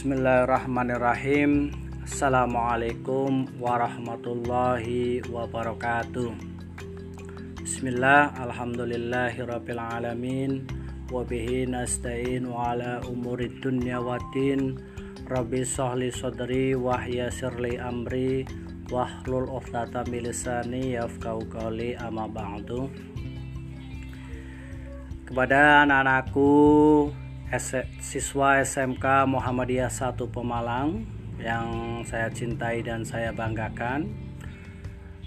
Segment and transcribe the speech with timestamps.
[0.00, 1.76] Bismillahirrahmanirrahim.
[2.08, 6.32] Assalamualaikum warahmatullahi wabarakatuh.
[7.60, 10.64] Bismillah Alhamdulillahirrabbilalamin
[11.12, 14.80] Wabihi nasta'in wa ala umurid dunya wa din.
[15.28, 18.48] Rabbi sahli sadri wahya sirli amri.
[18.88, 22.88] Wahlul uftata milisani yafkau qali amma ba'du.
[25.28, 27.12] Kepada anak-anakku
[27.98, 31.02] siswa SMK Muhammadiyah 1 Pemalang
[31.42, 34.06] yang saya cintai dan saya banggakan.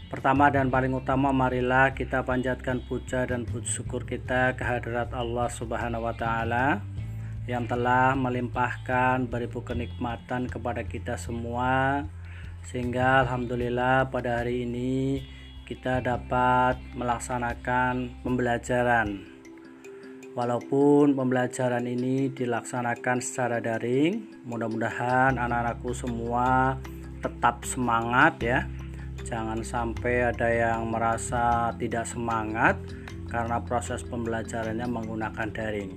[0.08, 6.08] Pertama dan paling utama marilah kita panjatkan puja dan puji syukur kita kehadirat Allah Subhanahu
[6.08, 6.80] wa taala
[7.44, 12.08] yang telah melimpahkan beribu kenikmatan kepada kita semua
[12.64, 15.28] sehingga alhamdulillah pada hari ini
[15.68, 19.33] kita dapat melaksanakan pembelajaran
[20.34, 26.74] Walaupun pembelajaran ini dilaksanakan secara daring, mudah-mudahan anak-anakku semua
[27.22, 28.66] tetap semangat ya.
[29.22, 32.82] Jangan sampai ada yang merasa tidak semangat
[33.30, 35.94] karena proses pembelajarannya menggunakan daring.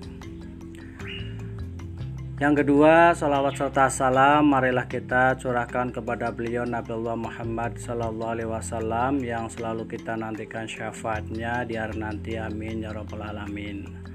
[2.37, 9.25] Yang kedua, salawat serta salam marilah kita curahkan kepada beliau Nabiullah Muhammad Sallallahu Alaihi Wasallam
[9.25, 12.37] yang selalu kita nantikan syafaatnya di hari nanti.
[12.37, 14.07] Amin ya robbal alamin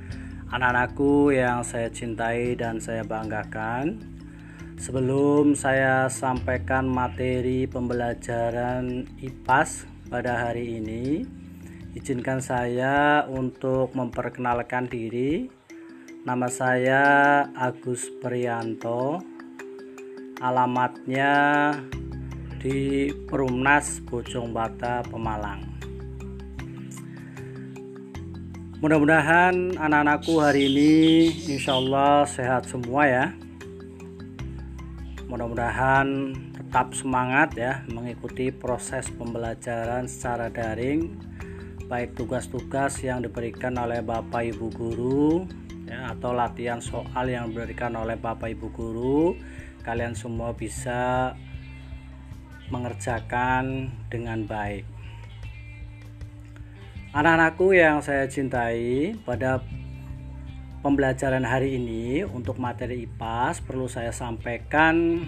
[0.51, 4.03] anak-anakku yang saya cintai dan saya banggakan.
[4.75, 11.23] Sebelum saya sampaikan materi pembelajaran IPAS pada hari ini,
[11.95, 15.47] izinkan saya untuk memperkenalkan diri.
[16.27, 17.03] Nama saya
[17.55, 19.23] Agus Prianto.
[20.41, 21.69] Alamatnya
[22.57, 25.70] di Perumnas Bojong Bata Pemalang.
[28.81, 33.25] Mudah-mudahan anak-anakku hari ini insya Allah sehat semua ya.
[35.29, 41.13] Mudah-mudahan tetap semangat ya mengikuti proses pembelajaran secara daring
[41.85, 45.45] baik tugas-tugas yang diberikan oleh Bapak Ibu guru
[45.85, 49.37] ya atau latihan soal yang diberikan oleh Bapak Ibu guru
[49.85, 51.37] kalian semua bisa
[52.73, 54.90] mengerjakan dengan baik.
[57.11, 59.59] Anak-anakku yang saya cintai, pada
[60.79, 65.19] pembelajaran hari ini untuk materi IPAS perlu saya sampaikan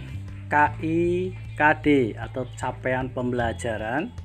[0.48, 4.16] KIKD atau capaian pembelajaran.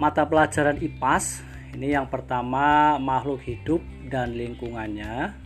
[0.00, 1.44] Mata pelajaran IPAS
[1.76, 5.36] ini yang pertama makhluk hidup dan lingkungannya.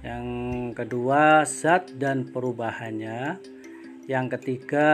[0.00, 0.24] Yang
[0.72, 3.36] kedua zat dan perubahannya.
[4.08, 4.88] Yang ketiga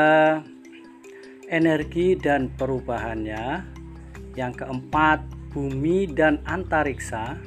[1.47, 3.76] energi dan perubahannya
[4.37, 7.41] yang keempat bumi dan antariksa,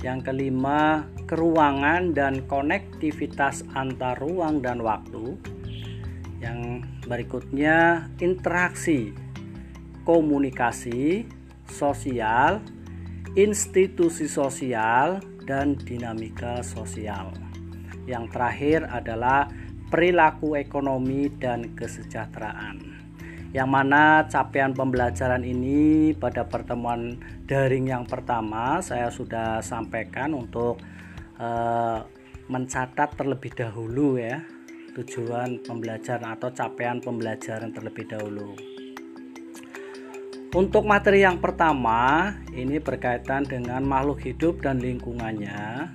[0.00, 5.36] yang kelima keruangan dan konektivitas antar ruang dan waktu,
[6.40, 9.12] yang berikutnya interaksi,
[10.08, 11.28] komunikasi,
[11.68, 12.64] sosial,
[13.36, 17.30] institusi sosial, dan dinamika sosial.
[18.08, 19.46] Yang terakhir adalah
[19.92, 22.91] perilaku ekonomi dan kesejahteraan
[23.52, 30.80] yang mana capaian pembelajaran ini pada pertemuan daring yang pertama saya sudah sampaikan untuk
[31.36, 32.00] uh,
[32.48, 34.40] mencatat terlebih dahulu ya
[34.92, 38.52] tujuan pembelajaran atau capaian pembelajaran terlebih dahulu.
[40.52, 45.88] Untuk materi yang pertama ini berkaitan dengan makhluk hidup dan lingkungannya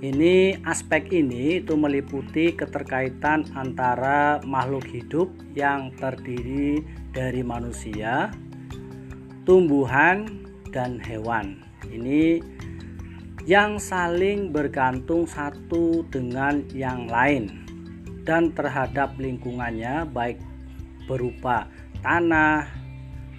[0.00, 6.80] ini aspek ini itu meliputi keterkaitan antara makhluk hidup yang terdiri
[7.12, 8.32] dari manusia,
[9.44, 10.24] tumbuhan,
[10.72, 11.60] dan hewan.
[11.84, 12.40] Ini
[13.44, 17.52] yang saling bergantung satu dengan yang lain
[18.24, 20.40] dan terhadap lingkungannya baik
[21.04, 21.68] berupa
[22.00, 22.64] tanah,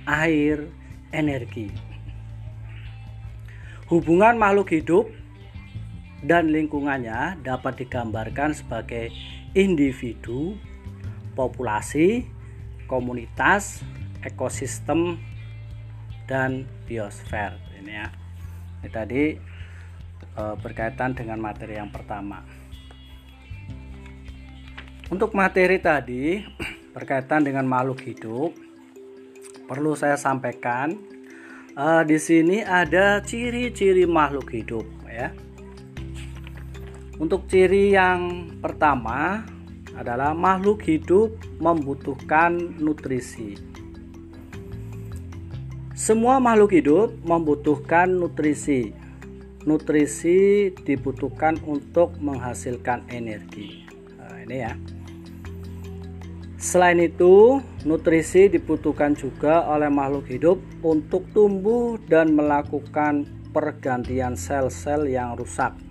[0.06, 0.70] air,
[1.10, 1.74] energi.
[3.90, 5.21] Hubungan makhluk hidup
[6.22, 9.10] dan lingkungannya dapat digambarkan sebagai
[9.58, 10.54] individu,
[11.34, 12.30] populasi,
[12.86, 13.82] komunitas,
[14.22, 15.18] ekosistem,
[16.30, 17.58] dan biosfer.
[17.82, 18.08] Ini ya.
[18.82, 19.24] Ini tadi
[20.22, 22.46] e, berkaitan dengan materi yang pertama.
[25.12, 26.40] Untuk materi tadi
[26.96, 28.54] berkaitan dengan makhluk hidup,
[29.66, 30.94] perlu saya sampaikan
[31.74, 35.51] e, di sini ada ciri-ciri makhluk hidup ya
[37.22, 39.46] untuk ciri yang pertama
[39.94, 43.62] adalah makhluk hidup membutuhkan nutrisi.
[45.94, 48.90] Semua makhluk hidup membutuhkan nutrisi.
[49.70, 53.86] Nutrisi dibutuhkan untuk menghasilkan energi.
[54.42, 54.74] ini ya.
[56.58, 65.38] Selain itu, nutrisi dibutuhkan juga oleh makhluk hidup untuk tumbuh dan melakukan pergantian sel-sel yang
[65.38, 65.91] rusak.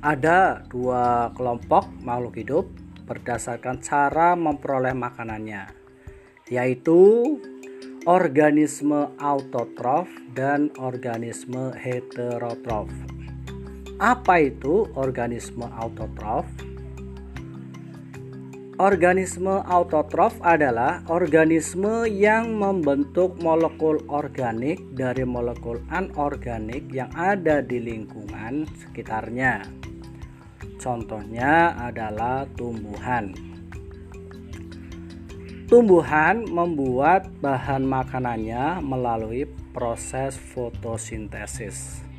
[0.00, 2.64] Ada dua kelompok makhluk hidup
[3.04, 5.68] berdasarkan cara memperoleh makanannya,
[6.48, 7.36] yaitu
[8.08, 12.88] organisme autotrof dan organisme heterotrof.
[14.00, 16.48] Apa itu organisme autotrof?
[18.80, 28.64] Organisme autotrof adalah organisme yang membentuk molekul organik dari molekul anorganik yang ada di lingkungan
[28.80, 29.68] sekitarnya.
[30.80, 33.36] Contohnya adalah tumbuhan.
[35.68, 39.44] Tumbuhan membuat bahan makanannya melalui
[39.76, 42.09] proses fotosintesis.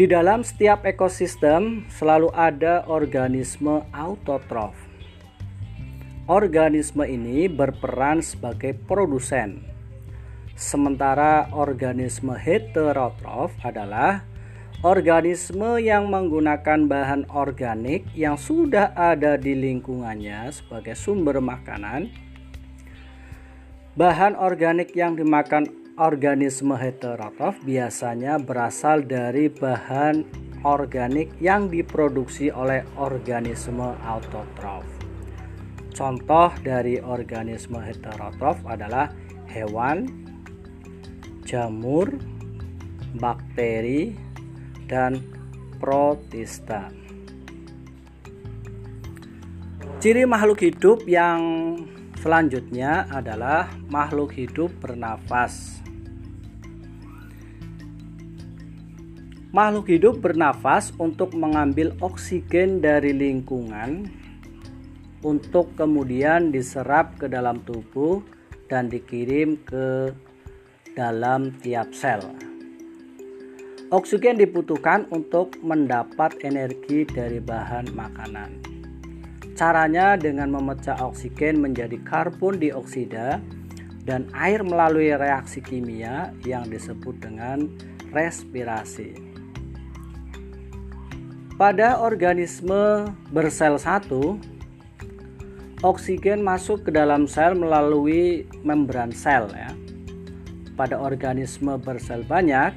[0.00, 4.72] Di dalam setiap ekosistem selalu ada organisme autotrof.
[6.24, 9.60] Organisme ini berperan sebagai produsen.
[10.56, 14.24] Sementara organisme heterotrof adalah
[14.80, 22.08] organisme yang menggunakan bahan organik yang sudah ada di lingkungannya sebagai sumber makanan.
[24.00, 30.24] Bahan organik yang dimakan organisme heterotrof biasanya berasal dari bahan
[30.64, 34.88] organik yang diproduksi oleh organisme autotrof.
[35.92, 39.12] Contoh dari organisme heterotrof adalah
[39.52, 40.08] hewan,
[41.44, 42.08] jamur,
[43.20, 44.16] bakteri,
[44.88, 45.20] dan
[45.76, 46.88] protista.
[50.00, 51.40] Ciri makhluk hidup yang
[52.16, 55.84] selanjutnya adalah makhluk hidup bernafas.
[59.50, 64.06] Makhluk hidup bernafas untuk mengambil oksigen dari lingkungan
[65.26, 68.22] untuk kemudian diserap ke dalam tubuh
[68.70, 70.14] dan dikirim ke
[70.94, 72.22] dalam tiap sel.
[73.90, 78.50] Oksigen dibutuhkan untuk mendapat energi dari bahan makanan.
[79.58, 83.42] Caranya dengan memecah oksigen menjadi karbon dioksida
[84.06, 87.66] dan air melalui reaksi kimia yang disebut dengan
[88.14, 89.29] respirasi.
[91.60, 94.40] Pada organisme bersel satu,
[95.84, 99.68] oksigen masuk ke dalam sel melalui membran sel ya.
[100.72, 102.72] Pada organisme bersel banyak,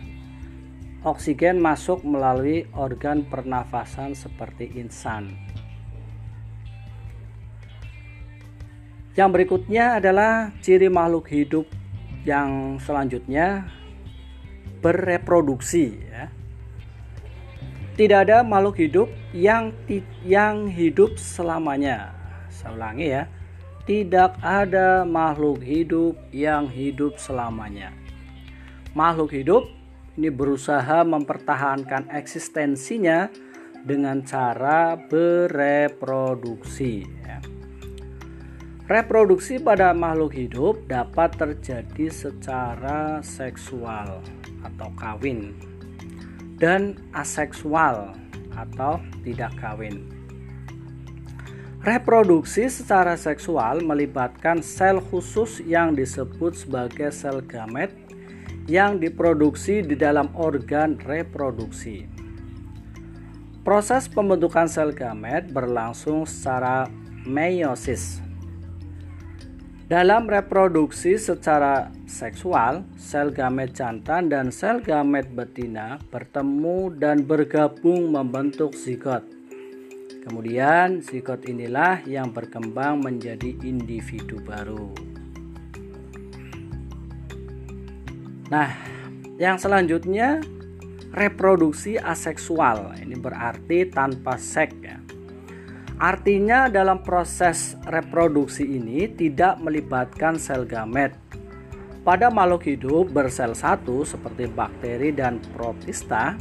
[1.07, 5.31] oksigen masuk melalui organ pernafasan seperti insan.
[9.15, 11.71] Yang berikutnya adalah ciri makhluk hidup
[12.27, 13.63] yang selanjutnya
[14.83, 16.42] bereproduksi ya.
[17.93, 19.05] Tidak ada makhluk hidup
[19.37, 19.69] yang
[20.25, 22.09] yang hidup selamanya.
[22.49, 23.29] Saya ulangi ya.
[23.85, 27.93] Tidak ada makhluk hidup yang hidup selamanya.
[28.97, 29.69] Makhluk hidup
[30.17, 33.29] ini berusaha mempertahankan eksistensinya
[33.85, 37.05] dengan cara bereproduksi.
[37.21, 37.45] Ya.
[38.89, 44.17] Reproduksi pada makhluk hidup dapat terjadi secara seksual
[44.65, 45.72] atau kawin
[46.63, 48.15] dan aseksual
[48.55, 50.07] atau tidak kawin.
[51.83, 57.91] Reproduksi secara seksual melibatkan sel khusus yang disebut sebagai sel gamet
[58.71, 62.07] yang diproduksi di dalam organ reproduksi.
[63.67, 66.87] Proses pembentukan sel gamet berlangsung secara
[67.27, 68.22] meiosis
[69.83, 78.71] dalam reproduksi secara seksual, sel gamet jantan dan sel gamet betina bertemu dan bergabung membentuk
[78.79, 79.27] zigot.
[80.23, 84.95] Kemudian, zigot inilah yang berkembang menjadi individu baru.
[88.47, 88.71] Nah,
[89.35, 90.39] yang selanjutnya
[91.11, 92.95] reproduksi aseksual.
[93.03, 95.02] Ini berarti tanpa seks ya.
[96.03, 101.15] Artinya dalam proses reproduksi ini tidak melibatkan sel gamet.
[102.03, 106.35] Pada makhluk hidup bersel satu seperti bakteri dan protista,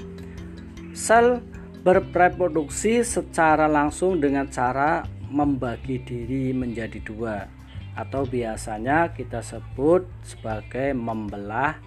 [0.91, 1.39] sel
[1.87, 7.47] berreproduksi secara langsung dengan cara membagi diri menjadi dua
[7.95, 11.79] atau biasanya kita sebut sebagai membelah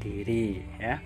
[0.00, 0.96] diri ya.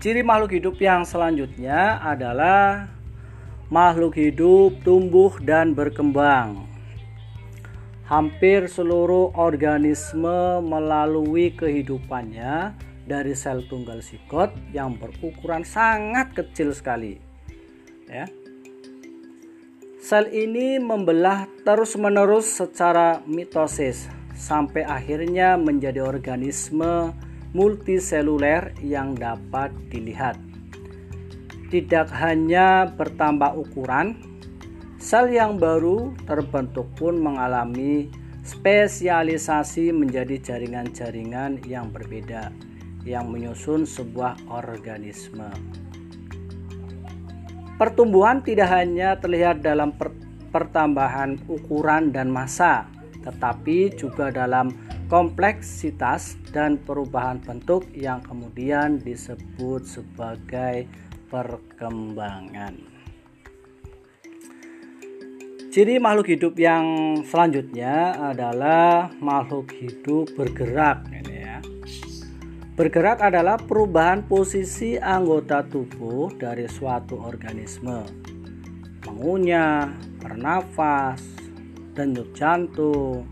[0.00, 2.88] Ciri makhluk hidup yang selanjutnya adalah
[3.70, 6.66] makhluk hidup tumbuh dan berkembang.
[8.10, 12.74] Hampir seluruh organisme melalui kehidupannya
[13.06, 17.22] dari sel tunggal sigot yang berukuran sangat kecil sekali.
[18.10, 18.26] ya.
[20.02, 27.14] Sel ini membelah terus-menerus secara mitosis sampai akhirnya menjadi organisme
[27.54, 30.49] multiseluler yang dapat dilihat.
[31.70, 34.18] Tidak hanya bertambah ukuran,
[34.98, 38.10] sel yang baru terbentuk pun mengalami
[38.42, 42.50] spesialisasi menjadi jaringan-jaringan yang berbeda
[43.06, 45.48] yang menyusun sebuah organisme.
[47.80, 50.12] Pertumbuhan tidak hanya terlihat dalam per
[50.50, 52.90] pertambahan ukuran dan massa,
[53.22, 54.74] tetapi juga dalam
[55.06, 60.90] kompleksitas dan perubahan bentuk yang kemudian disebut sebagai
[61.30, 62.74] perkembangan.
[65.70, 71.58] Ciri makhluk hidup yang selanjutnya adalah makhluk hidup bergerak ini ya.
[72.74, 78.02] Bergerak adalah perubahan posisi anggota tubuh dari suatu organisme.
[79.06, 81.22] Mengunyah, bernafas,
[81.94, 83.30] denyut jantung,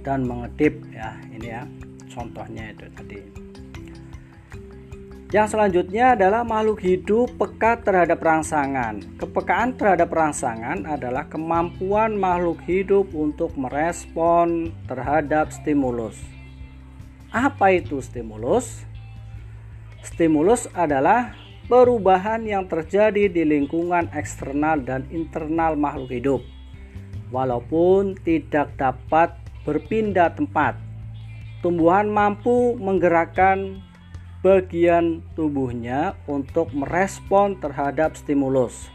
[0.00, 1.20] dan mengedip ya.
[1.36, 1.68] Ini ya
[2.08, 3.43] contohnya itu tadi.
[5.34, 9.02] Yang selanjutnya adalah makhluk hidup peka terhadap rangsangan.
[9.18, 16.14] Kepekaan terhadap rangsangan adalah kemampuan makhluk hidup untuk merespon terhadap stimulus.
[17.34, 18.86] Apa itu stimulus?
[20.06, 21.34] Stimulus adalah
[21.66, 26.46] perubahan yang terjadi di lingkungan eksternal dan internal makhluk hidup.
[27.34, 29.34] Walaupun tidak dapat
[29.66, 30.78] berpindah tempat,
[31.58, 33.82] tumbuhan mampu menggerakkan
[34.44, 38.92] bagian tubuhnya untuk merespon terhadap stimulus.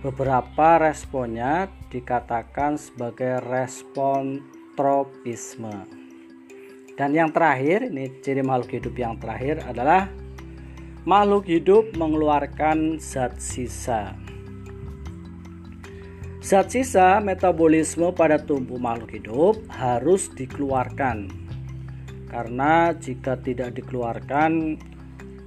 [0.00, 4.40] Beberapa responnya dikatakan sebagai respon
[4.72, 5.84] tropisme.
[6.96, 10.08] Dan yang terakhir, ini ciri makhluk hidup yang terakhir adalah
[11.04, 14.16] makhluk hidup mengeluarkan zat sisa.
[16.40, 21.42] Zat sisa metabolisme pada tubuh makhluk hidup harus dikeluarkan
[22.32, 24.80] karena jika tidak dikeluarkan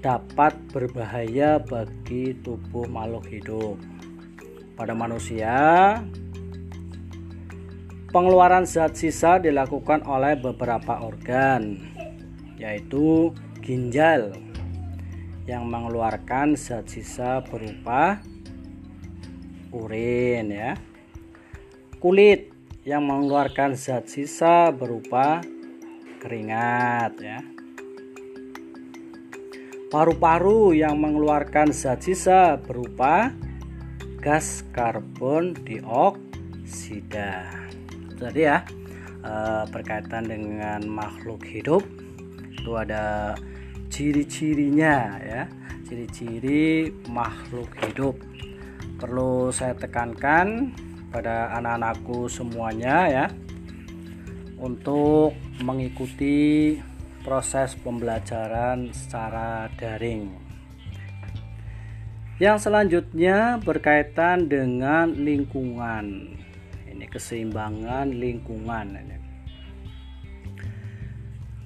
[0.05, 3.81] dapat berbahaya bagi tubuh makhluk hidup.
[4.77, 5.57] Pada manusia,
[8.13, 11.81] pengeluaran zat sisa dilakukan oleh beberapa organ,
[12.61, 13.33] yaitu
[13.65, 14.37] ginjal
[15.49, 18.21] yang mengeluarkan zat sisa berupa
[19.73, 20.77] urin ya.
[21.97, 22.53] Kulit
[22.85, 25.41] yang mengeluarkan zat sisa berupa
[26.25, 27.39] keringat ya.
[29.93, 33.29] Paru-paru yang mengeluarkan zat sisa berupa
[34.17, 37.45] gas karbon dioksida.
[38.17, 38.65] Jadi ya
[39.21, 41.85] eh, berkaitan dengan makhluk hidup.
[42.49, 43.37] Itu ada
[43.93, 45.45] ciri-cirinya ya.
[45.85, 48.17] Ciri-ciri makhluk hidup.
[48.97, 50.73] Perlu saya tekankan
[51.13, 53.25] pada anak-anakku semuanya ya.
[54.57, 56.75] Untuk mengikuti
[57.23, 60.29] proses pembelajaran secara daring.
[62.35, 66.35] Yang selanjutnya berkaitan dengan lingkungan.
[66.91, 68.87] Ini keseimbangan lingkungan.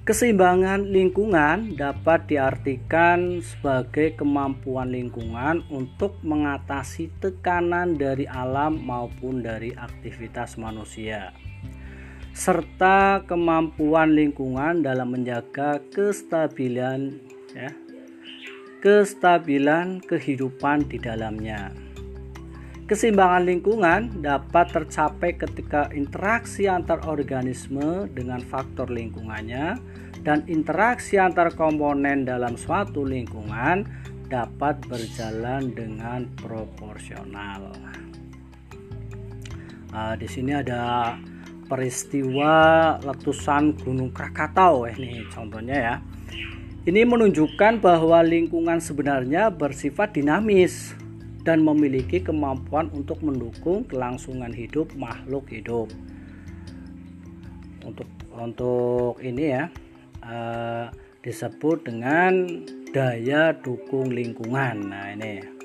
[0.00, 10.58] Keseimbangan lingkungan dapat diartikan sebagai kemampuan lingkungan untuk mengatasi tekanan dari alam maupun dari aktivitas
[10.58, 11.30] manusia
[12.32, 17.18] serta kemampuan lingkungan dalam menjaga kestabilan
[17.52, 17.70] ya,
[18.80, 21.74] kestabilan kehidupan di dalamnya.
[22.90, 29.78] Keseimbangan lingkungan dapat tercapai ketika interaksi antar organisme dengan faktor lingkungannya
[30.26, 33.86] dan interaksi antar komponen dalam suatu lingkungan
[34.26, 37.78] dapat berjalan dengan proporsional.
[39.94, 41.14] Uh, di sini ada
[41.70, 42.52] peristiwa
[42.98, 45.94] letusan Gunung Krakatau ini contohnya ya.
[46.80, 50.96] Ini menunjukkan bahwa lingkungan sebenarnya bersifat dinamis
[51.46, 55.86] dan memiliki kemampuan untuk mendukung kelangsungan hidup makhluk hidup.
[57.86, 59.64] Untuk untuk ini ya
[60.24, 60.88] uh,
[61.20, 64.90] disebut dengan daya dukung lingkungan.
[64.90, 65.59] Nah, ini ya.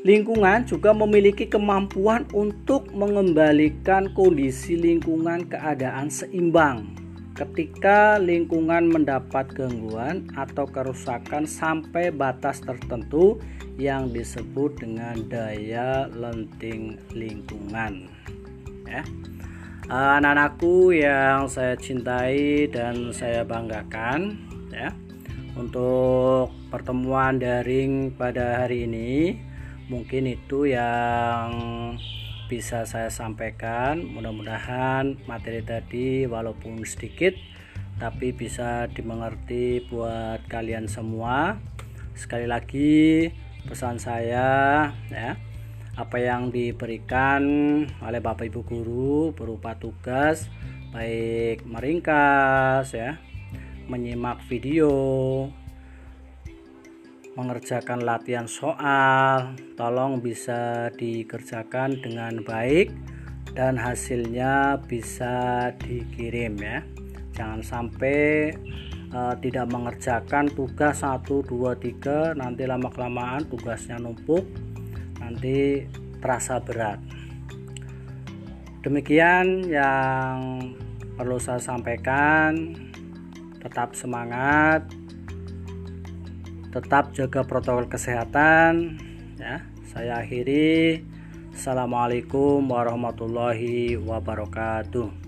[0.00, 6.96] Lingkungan juga memiliki kemampuan untuk mengembalikan kondisi lingkungan keadaan seimbang
[7.36, 13.36] ketika lingkungan mendapat gangguan atau kerusakan sampai batas tertentu
[13.76, 18.08] yang disebut dengan daya lenting lingkungan.
[18.88, 19.04] Ya.
[19.90, 24.38] Anak-anakku yang saya cintai dan saya banggakan,
[24.70, 24.94] ya,
[25.58, 29.49] untuk pertemuan daring pada hari ini
[29.90, 31.50] mungkin itu yang
[32.46, 34.06] bisa saya sampaikan.
[34.06, 37.34] Mudah-mudahan materi tadi walaupun sedikit
[37.98, 41.58] tapi bisa dimengerti buat kalian semua.
[42.14, 43.28] Sekali lagi
[43.66, 45.36] pesan saya ya
[45.98, 47.42] apa yang diberikan
[48.00, 50.48] oleh Bapak Ibu guru berupa tugas
[50.96, 53.20] baik meringkas ya
[53.84, 54.90] menyimak video
[57.38, 62.90] mengerjakan latihan soal tolong bisa dikerjakan dengan baik
[63.54, 66.82] dan hasilnya bisa dikirim ya.
[67.34, 68.50] Jangan sampai
[69.14, 74.42] uh, tidak mengerjakan tugas 1 2 3 nanti lama kelamaan tugasnya numpuk
[75.22, 75.86] nanti
[76.18, 76.98] terasa berat.
[78.80, 80.60] Demikian yang
[81.14, 82.74] perlu saya sampaikan.
[83.60, 84.88] Tetap semangat
[86.70, 88.98] tetap jaga protokol kesehatan
[89.36, 89.62] ya.
[89.90, 91.02] Saya akhiri.
[91.50, 95.19] Assalamualaikum warahmatullahi wabarakatuh